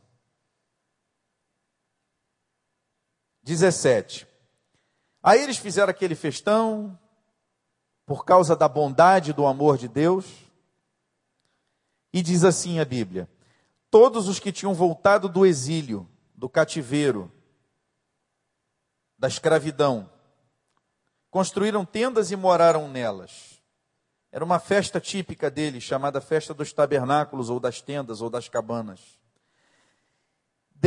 [3.44, 4.28] 17.
[5.26, 6.96] Aí eles fizeram aquele festão,
[8.06, 10.24] por causa da bondade e do amor de Deus,
[12.14, 13.28] e diz assim a Bíblia:
[13.90, 17.32] todos os que tinham voltado do exílio, do cativeiro,
[19.18, 20.08] da escravidão,
[21.32, 23.60] construíram tendas e moraram nelas.
[24.32, 29.18] Era uma festa típica deles, chamada Festa dos Tabernáculos, ou das tendas, ou das cabanas.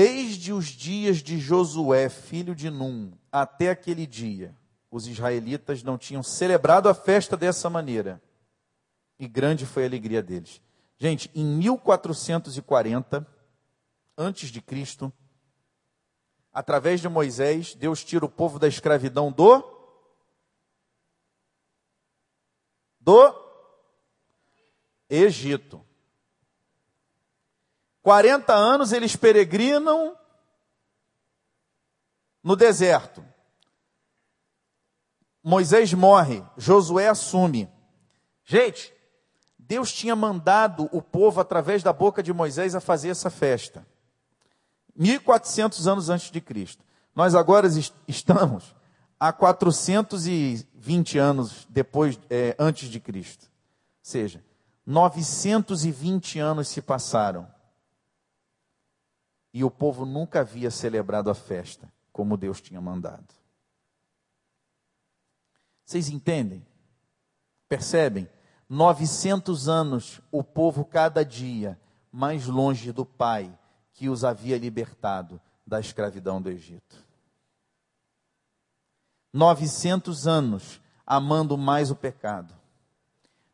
[0.00, 4.54] Desde os dias de Josué, filho de Num, até aquele dia,
[4.88, 8.22] os israelitas não tinham celebrado a festa dessa maneira.
[9.18, 10.62] E grande foi a alegria deles.
[10.98, 13.26] Gente, em 1440,
[14.16, 15.12] antes de Cristo,
[16.52, 19.64] através de Moisés, Deus tira o povo da escravidão do
[23.00, 23.34] do
[25.10, 25.87] Egito.
[28.08, 30.16] 40 anos eles peregrinam
[32.42, 33.22] no deserto.
[35.44, 37.68] Moisés morre, Josué assume.
[38.46, 38.94] Gente,
[39.58, 43.86] Deus tinha mandado o povo, através da boca de Moisés, a fazer essa festa.
[44.96, 46.82] 1400 anos antes de Cristo.
[47.14, 47.68] Nós agora
[48.08, 48.74] estamos
[49.20, 53.44] a 420 anos depois, é, antes de Cristo.
[53.44, 53.50] Ou
[54.00, 54.42] seja,
[54.86, 57.57] 920 anos se passaram.
[59.52, 63.34] E o povo nunca havia celebrado a festa como Deus tinha mandado.
[65.84, 66.66] Vocês entendem?
[67.68, 68.28] Percebem?
[68.68, 71.80] 900 anos o povo cada dia
[72.12, 73.56] mais longe do Pai
[73.92, 77.04] que os havia libertado da escravidão do Egito.
[79.32, 82.54] 900 anos amando mais o pecado.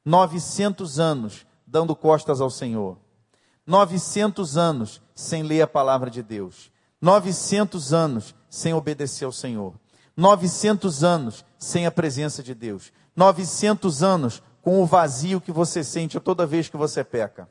[0.05, 2.99] 900 anos dando costas ao Senhor.
[3.67, 6.73] 900 anos sem ler a palavra de Deus.
[7.01, 9.75] 900 anos sem obedecer ao Senhor.
[10.17, 12.93] 900 anos sem a presença de Deus.
[13.15, 17.49] 900 anos com o vazio que você sente toda vez que você peca.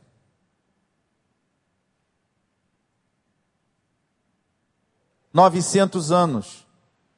[5.31, 6.67] Novecentos anos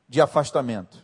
[0.07, 1.03] de afastamento.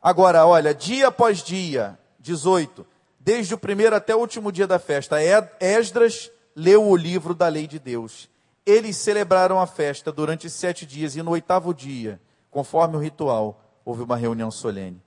[0.00, 2.86] Agora, olha, dia após dia, 18,
[3.30, 5.18] desde o primeiro até o último dia da festa,
[5.60, 8.28] Esdras leu o livro da lei de Deus.
[8.66, 12.20] Eles celebraram a festa durante sete dias e no oitavo dia,
[12.50, 15.00] conforme o ritual, houve uma reunião solene.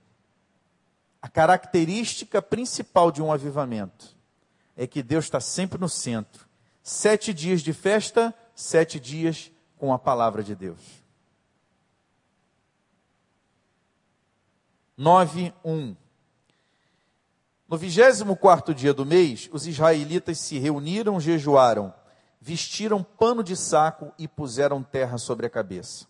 [1.20, 4.16] A característica principal de um avivamento
[4.74, 6.48] é que Deus está sempre no centro.
[6.82, 10.80] Sete dias de festa, sete dias com a palavra de Deus.
[14.96, 16.03] 9, 1.
[17.74, 21.92] No vigésimo quarto dia do mês, os israelitas se reuniram, jejuaram,
[22.40, 26.06] vestiram pano de saco e puseram terra sobre a cabeça.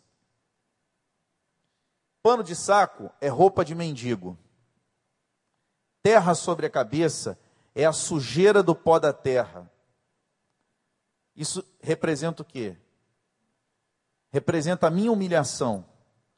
[2.23, 4.37] Pano de saco é roupa de mendigo
[6.03, 7.39] terra sobre a cabeça
[7.75, 9.67] é a sujeira do pó da terra.
[11.35, 12.77] Isso representa o quê?
[14.31, 15.83] Representa a minha humilhação,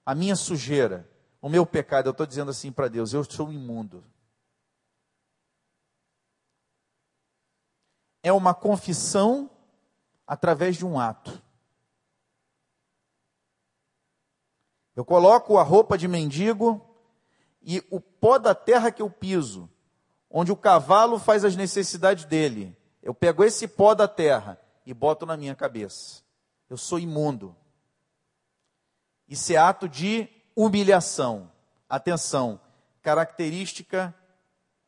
[0.05, 1.11] a minha sujeira,
[1.43, 2.07] o meu pecado.
[2.07, 4.05] Eu estou dizendo assim para Deus: eu sou imundo.
[8.27, 9.49] É uma confissão
[10.27, 11.41] através de um ato.
[14.97, 16.85] Eu coloco a roupa de mendigo,
[17.63, 19.71] e o pó da terra que eu piso,
[20.29, 25.25] onde o cavalo faz as necessidades dele, eu pego esse pó da terra e boto
[25.25, 26.25] na minha cabeça.
[26.69, 27.55] Eu sou imundo.
[29.29, 31.49] Isso é ato de humilhação.
[31.89, 32.61] Atenção,
[33.03, 34.13] característica,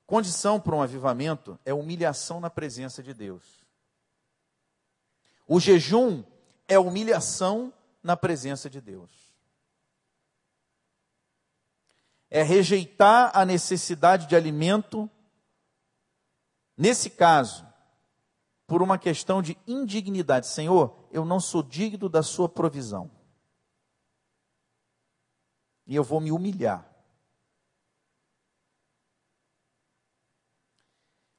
[0.09, 3.45] condição para um avivamento é humilhação na presença de Deus.
[5.47, 6.25] O jejum
[6.67, 9.29] é humilhação na presença de Deus
[12.31, 15.11] é rejeitar a necessidade de alimento,
[16.77, 17.67] nesse caso,
[18.67, 20.47] por uma questão de indignidade.
[20.47, 23.11] Senhor, eu não sou digno da sua provisão.
[25.87, 26.87] E eu vou me humilhar.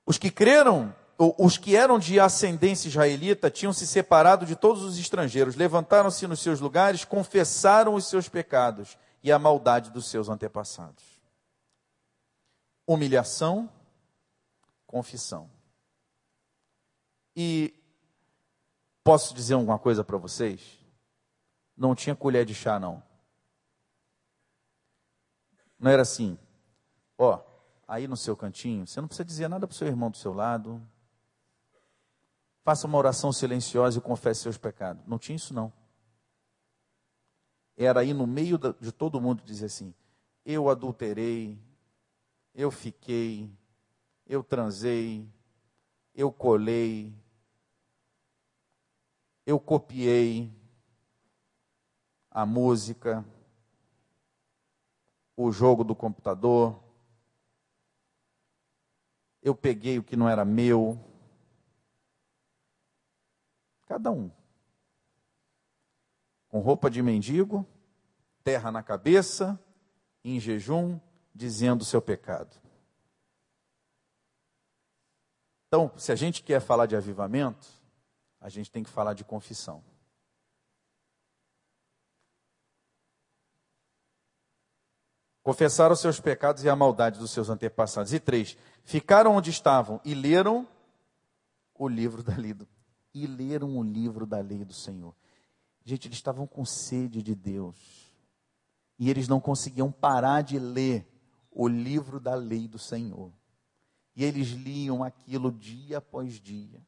[0.09, 0.91] Os que creram,
[1.37, 6.39] os que eram de ascendência israelita, tinham se separado de todos os estrangeiros, levantaram-se nos
[6.39, 11.03] seus lugares, confessaram os seus pecados e a maldade dos seus antepassados.
[12.87, 13.69] Humilhação,
[14.87, 15.47] confissão.
[17.35, 17.71] E
[19.03, 20.79] posso dizer alguma coisa para vocês?
[21.77, 23.03] Não tinha colher de chá, não.
[25.77, 26.35] Não era assim,
[27.15, 27.47] ó,
[27.89, 30.33] aí no seu cantinho, você não precisa dizer nada para o seu irmão do seu
[30.33, 30.81] lado.
[32.63, 35.03] Faça uma oração silenciosa e confesse seus pecados.
[35.05, 35.73] Não tinha isso, não
[37.79, 39.93] era ir no meio de todo mundo dizer assim:
[40.45, 41.57] eu adulterei,
[42.53, 43.49] eu fiquei,
[44.27, 45.25] eu transei,
[46.13, 47.13] eu colei,
[49.45, 50.51] eu copiei
[52.29, 53.25] a música,
[55.37, 56.77] o jogo do computador,
[59.41, 60.99] eu peguei o que não era meu.
[63.87, 64.31] Cada um.
[66.47, 67.65] Com roupa de mendigo,
[68.43, 69.59] terra na cabeça,
[70.23, 70.99] em jejum,
[71.33, 72.55] dizendo o seu pecado.
[75.67, 77.67] Então, se a gente quer falar de avivamento,
[78.41, 79.83] a gente tem que falar de confissão.
[85.49, 88.13] Confessaram os seus pecados e a maldade dos seus antepassados.
[88.13, 90.67] E três, ficaram onde estavam e leram
[91.73, 92.67] o livro da lei do,
[93.15, 95.11] e leram o livro da lei do Senhor.
[95.83, 98.13] Gente, eles estavam com sede de Deus.
[98.99, 101.11] E eles não conseguiam parar de ler
[101.49, 103.33] o livro da lei do Senhor.
[104.15, 106.79] E eles liam aquilo dia após dia.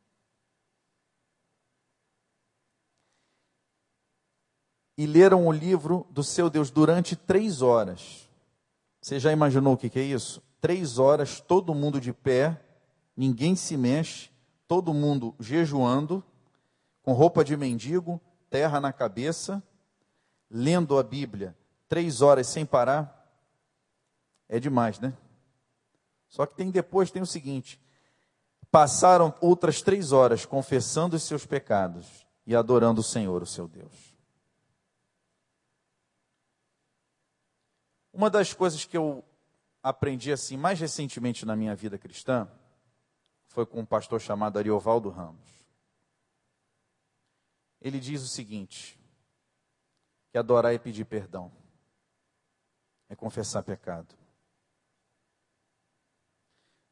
[4.95, 8.29] E leram o livro do seu Deus durante três horas.
[9.01, 10.43] Você já imaginou o que, é isso?
[10.59, 12.61] Três horas, todo mundo de pé,
[13.17, 14.29] ninguém se mexe,
[14.67, 16.23] todo mundo jejuando,
[17.01, 19.61] com roupa de mendigo, terra na cabeça,
[20.49, 21.57] lendo a Bíblia,
[21.89, 23.17] três horas sem parar.
[24.47, 25.13] É demais, né?
[26.27, 27.81] Só que tem depois tem o seguinte:
[28.69, 34.10] passaram outras três horas confessando os seus pecados e adorando o Senhor, o seu Deus.
[38.13, 39.23] Uma das coisas que eu
[39.81, 42.49] aprendi assim mais recentemente na minha vida cristã
[43.47, 45.49] foi com um pastor chamado Ariovaldo Ramos.
[47.81, 48.99] Ele diz o seguinte:
[50.31, 51.51] que adorar é pedir perdão,
[53.09, 54.15] é confessar pecado.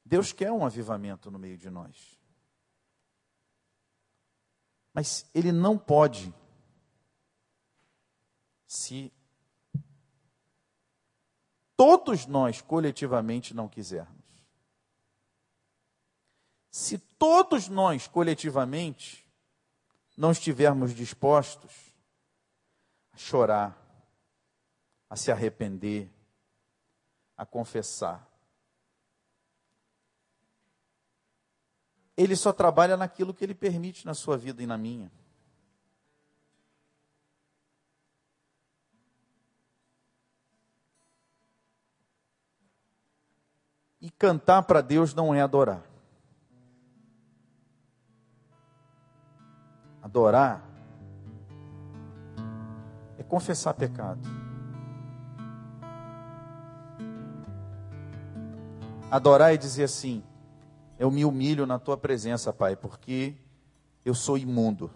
[0.03, 2.19] Deus quer um avivamento no meio de nós.
[4.91, 6.33] Mas Ele não pode
[8.65, 9.13] se
[11.79, 14.25] todos nós coletivamente não quisermos.
[16.69, 19.25] Se todos nós coletivamente
[20.17, 21.71] não estivermos dispostos
[23.13, 23.81] a chorar,
[25.09, 26.11] a se arrepender,
[27.37, 28.27] a confessar,
[32.17, 35.09] ele só trabalha naquilo que ele permite na sua vida e na minha.
[44.01, 45.83] E cantar para Deus não é adorar.
[50.01, 50.63] Adorar
[53.17, 54.21] é confessar pecado.
[59.11, 60.23] Adorar é dizer assim:
[60.97, 63.35] eu me humilho na tua presença, Pai, porque
[64.05, 64.89] eu sou imundo.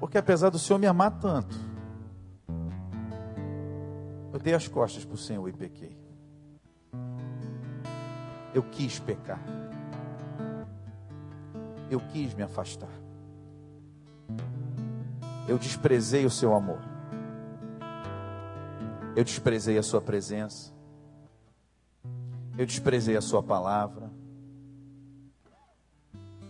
[0.00, 1.54] Porque apesar do Senhor me amar tanto,
[4.32, 5.97] eu dei as costas para o Senhor e pequei
[8.54, 9.40] eu quis pecar.
[11.90, 12.90] Eu quis me afastar.
[15.46, 16.80] Eu desprezei o seu amor.
[19.16, 20.72] Eu desprezei a sua presença.
[22.56, 24.10] Eu desprezei a sua palavra.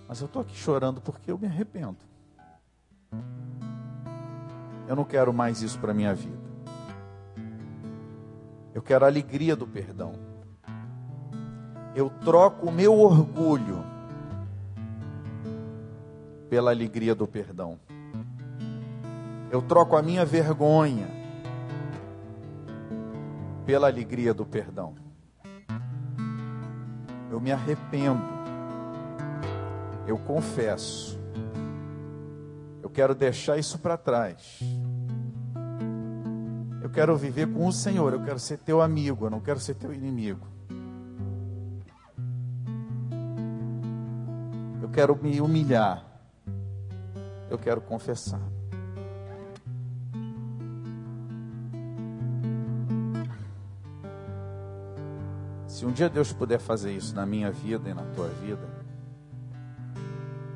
[0.09, 1.99] Mas eu estou aqui chorando porque eu me arrependo.
[4.89, 6.49] Eu não quero mais isso para minha vida.
[8.75, 10.28] Eu quero a alegria do perdão
[11.99, 13.85] eu troco o meu orgulho
[16.49, 17.77] pela alegria do perdão.
[19.51, 21.09] Eu troco a minha vergonha
[23.67, 24.95] pela alegria do perdão.
[27.33, 28.23] Eu me arrependo.
[30.07, 31.19] Eu confesso.
[32.81, 34.61] Eu quero deixar isso para trás.
[36.81, 38.13] Eu quero viver com o Senhor.
[38.13, 39.27] Eu quero ser teu amigo.
[39.27, 40.58] Eu não quero ser teu inimigo.
[44.99, 46.05] Quero me humilhar.
[47.49, 48.41] Eu quero confessar.
[55.69, 58.69] Se um dia Deus puder fazer isso na minha vida e na tua vida,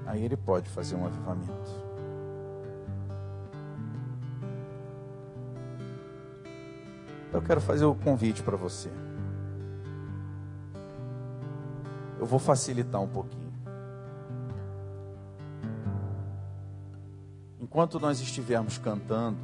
[0.07, 1.71] aí Ele pode fazer um avivamento.
[7.33, 8.91] Eu quero fazer o um convite para você.
[12.19, 13.42] Eu vou facilitar um pouquinho.
[17.73, 19.39] Enquanto nós estivermos cantando,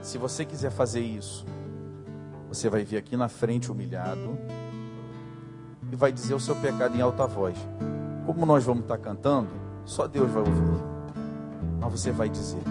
[0.00, 1.44] se você quiser fazer isso,
[2.48, 4.38] você vai vir aqui na frente humilhado,
[5.90, 7.56] e vai dizer o seu pecado em alta voz.
[8.24, 9.48] Como nós vamos estar cantando,
[9.84, 10.80] só Deus vai ouvir.
[11.80, 12.62] Mas você vai dizer.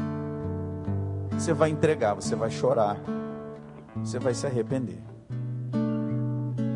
[1.32, 2.96] Você vai entregar, você vai chorar.
[3.98, 5.04] Você vai se arrepender.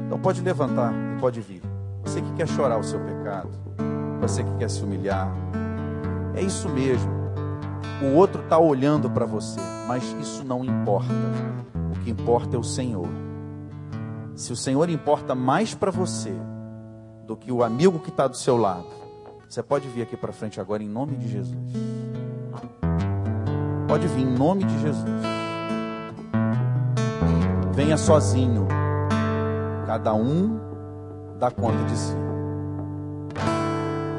[0.08, 1.62] Então pode levantar e pode vir.
[2.04, 3.50] Você que quer chorar o seu pecado,
[4.28, 5.30] você que quer se humilhar,
[6.34, 7.12] é isso mesmo.
[8.02, 11.14] O outro está olhando para você, mas isso não importa.
[11.92, 13.08] O que importa é o Senhor.
[14.34, 16.34] Se o Senhor importa mais para você
[17.28, 18.88] do que o amigo que está do seu lado,
[19.48, 21.74] você pode vir aqui para frente agora em nome de Jesus.
[23.88, 25.22] Pode vir em nome de Jesus.
[27.74, 28.68] Venha sozinho.
[29.86, 30.58] Cada um
[31.38, 32.33] dá conta de si.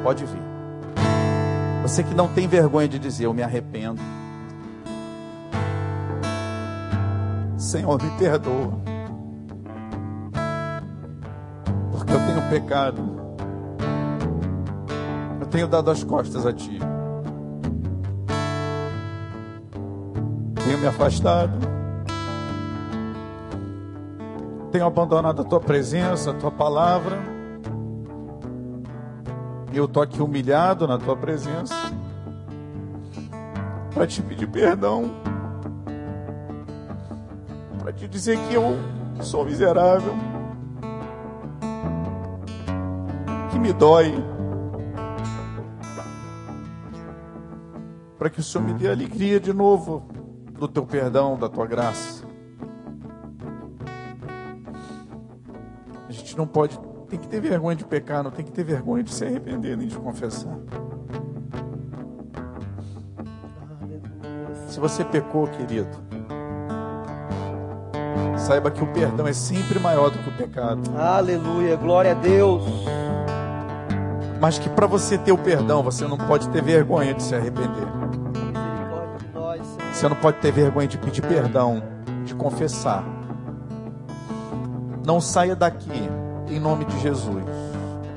[0.05, 0.39] Pode vir.
[1.81, 3.99] Você que não tem vergonha de dizer, eu me arrependo.
[7.57, 8.79] Senhor, me perdoa.
[11.91, 13.01] Porque eu tenho pecado.
[15.39, 16.77] Eu tenho dado as costas a Ti.
[20.63, 21.57] Tenho me afastado.
[24.71, 27.34] Tenho abandonado a Tua presença, a Tua palavra
[29.77, 31.75] eu estou aqui humilhado na tua presença
[33.93, 35.11] para te pedir perdão,
[37.79, 38.77] para te dizer que eu
[39.21, 40.13] sou miserável,
[43.51, 44.13] que me dói,
[48.17, 50.07] para que o Senhor me dê alegria de novo
[50.57, 52.23] do teu perdão, da tua graça.
[56.07, 59.03] A gente não pode tem que ter vergonha de pecar, não tem que ter vergonha
[59.03, 60.57] de se arrepender nem de confessar.
[64.67, 65.87] Se você pecou, querido,
[68.37, 70.81] saiba que o perdão é sempre maior do que o pecado.
[70.97, 72.63] Aleluia, glória a Deus.
[74.41, 77.87] Mas que para você ter o perdão, você não pode ter vergonha de se arrepender.
[79.93, 81.81] Você não pode ter vergonha de pedir perdão,
[82.25, 83.03] de confessar.
[85.05, 86.04] Não saia daqui
[86.55, 87.43] em nome de Jesus,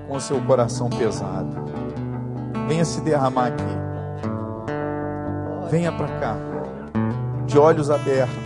[0.07, 1.57] com o seu coração pesado.
[2.69, 3.65] Venha se derramar aqui.
[5.69, 6.37] Venha para cá,
[7.47, 8.37] de olhos abertos.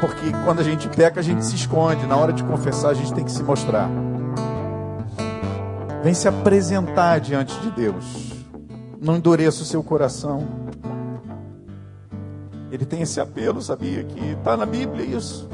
[0.00, 2.06] Porque quando a gente peca, a gente se esconde.
[2.06, 3.90] Na hora de confessar, a gente tem que se mostrar.
[6.02, 8.32] Vem se apresentar diante de Deus.
[9.00, 10.46] Não endureça o seu coração.
[12.70, 14.04] Ele tem esse apelo, sabia?
[14.04, 15.48] Que está na Bíblia isso.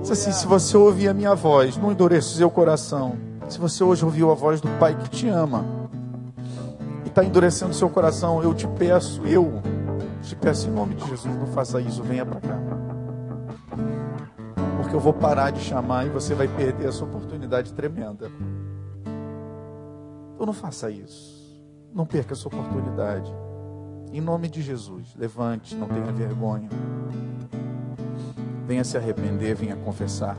[0.00, 3.16] Diz assim: se você ouvir a minha voz, não endureça o seu coração.
[3.48, 5.64] Se você hoje ouviu a voz do Pai que te ama
[7.04, 9.60] e está endurecendo o seu coração, eu te peço, eu
[10.22, 12.58] te peço em nome de Jesus, não faça isso, venha para cá.
[14.76, 18.30] Porque eu vou parar de chamar e você vai perder essa oportunidade tremenda.
[20.34, 21.40] Então não faça isso.
[21.92, 23.30] Não perca essa oportunidade.
[24.12, 26.68] Em nome de Jesus, levante, não tenha vergonha.
[28.70, 30.38] Venha se arrepender, venha confessar.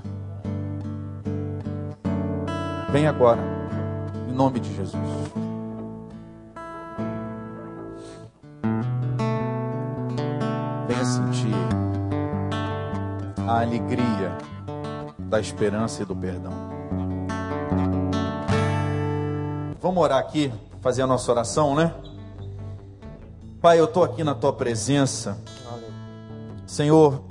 [2.89, 3.41] Venha agora,
[4.29, 5.03] em nome de Jesus.
[10.88, 11.53] Venha sentir
[13.45, 14.38] a alegria
[15.19, 16.53] da esperança e do perdão.
[19.82, 21.93] Vamos orar aqui, fazer a nossa oração, né?
[23.61, 25.38] Pai, eu estou aqui na tua presença.
[26.65, 27.29] Senhor,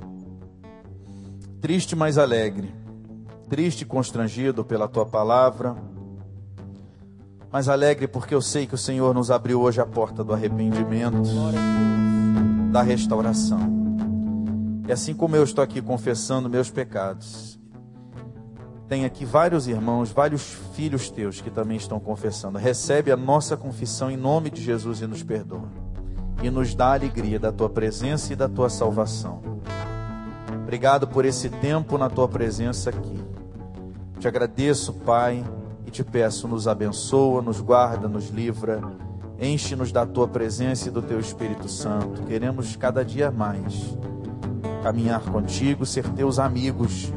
[1.61, 2.73] triste, mas alegre.
[3.47, 5.75] Triste e constrangido pela tua palavra,
[7.51, 11.29] mas alegre porque eu sei que o Senhor nos abriu hoje a porta do arrependimento,
[12.71, 13.59] da restauração.
[14.87, 17.59] E assim como eu estou aqui confessando meus pecados,
[18.87, 22.57] tem aqui vários irmãos, vários filhos teus que também estão confessando.
[22.57, 25.69] Recebe a nossa confissão em nome de Jesus e nos perdoa.
[26.41, 29.60] E nos dá a alegria da tua presença e da tua salvação.
[30.71, 33.19] Obrigado por esse tempo na tua presença aqui.
[34.17, 35.43] Te agradeço, Pai,
[35.85, 38.81] e te peço, nos abençoa, nos guarda, nos livra,
[39.37, 42.23] enche-nos da tua presença e do teu Espírito Santo.
[42.23, 43.97] Queremos cada dia mais
[44.81, 47.11] caminhar contigo, ser teus amigos,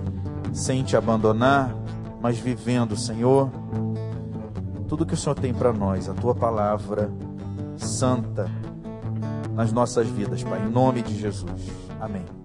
[0.53, 1.73] sem te abandonar,
[2.21, 3.53] mas vivendo, Senhor,
[4.89, 7.09] tudo que o Senhor tem para nós, a tua palavra
[7.77, 8.51] santa
[9.55, 11.71] nas nossas vidas, Pai, em nome de Jesus.
[12.01, 12.44] Amém.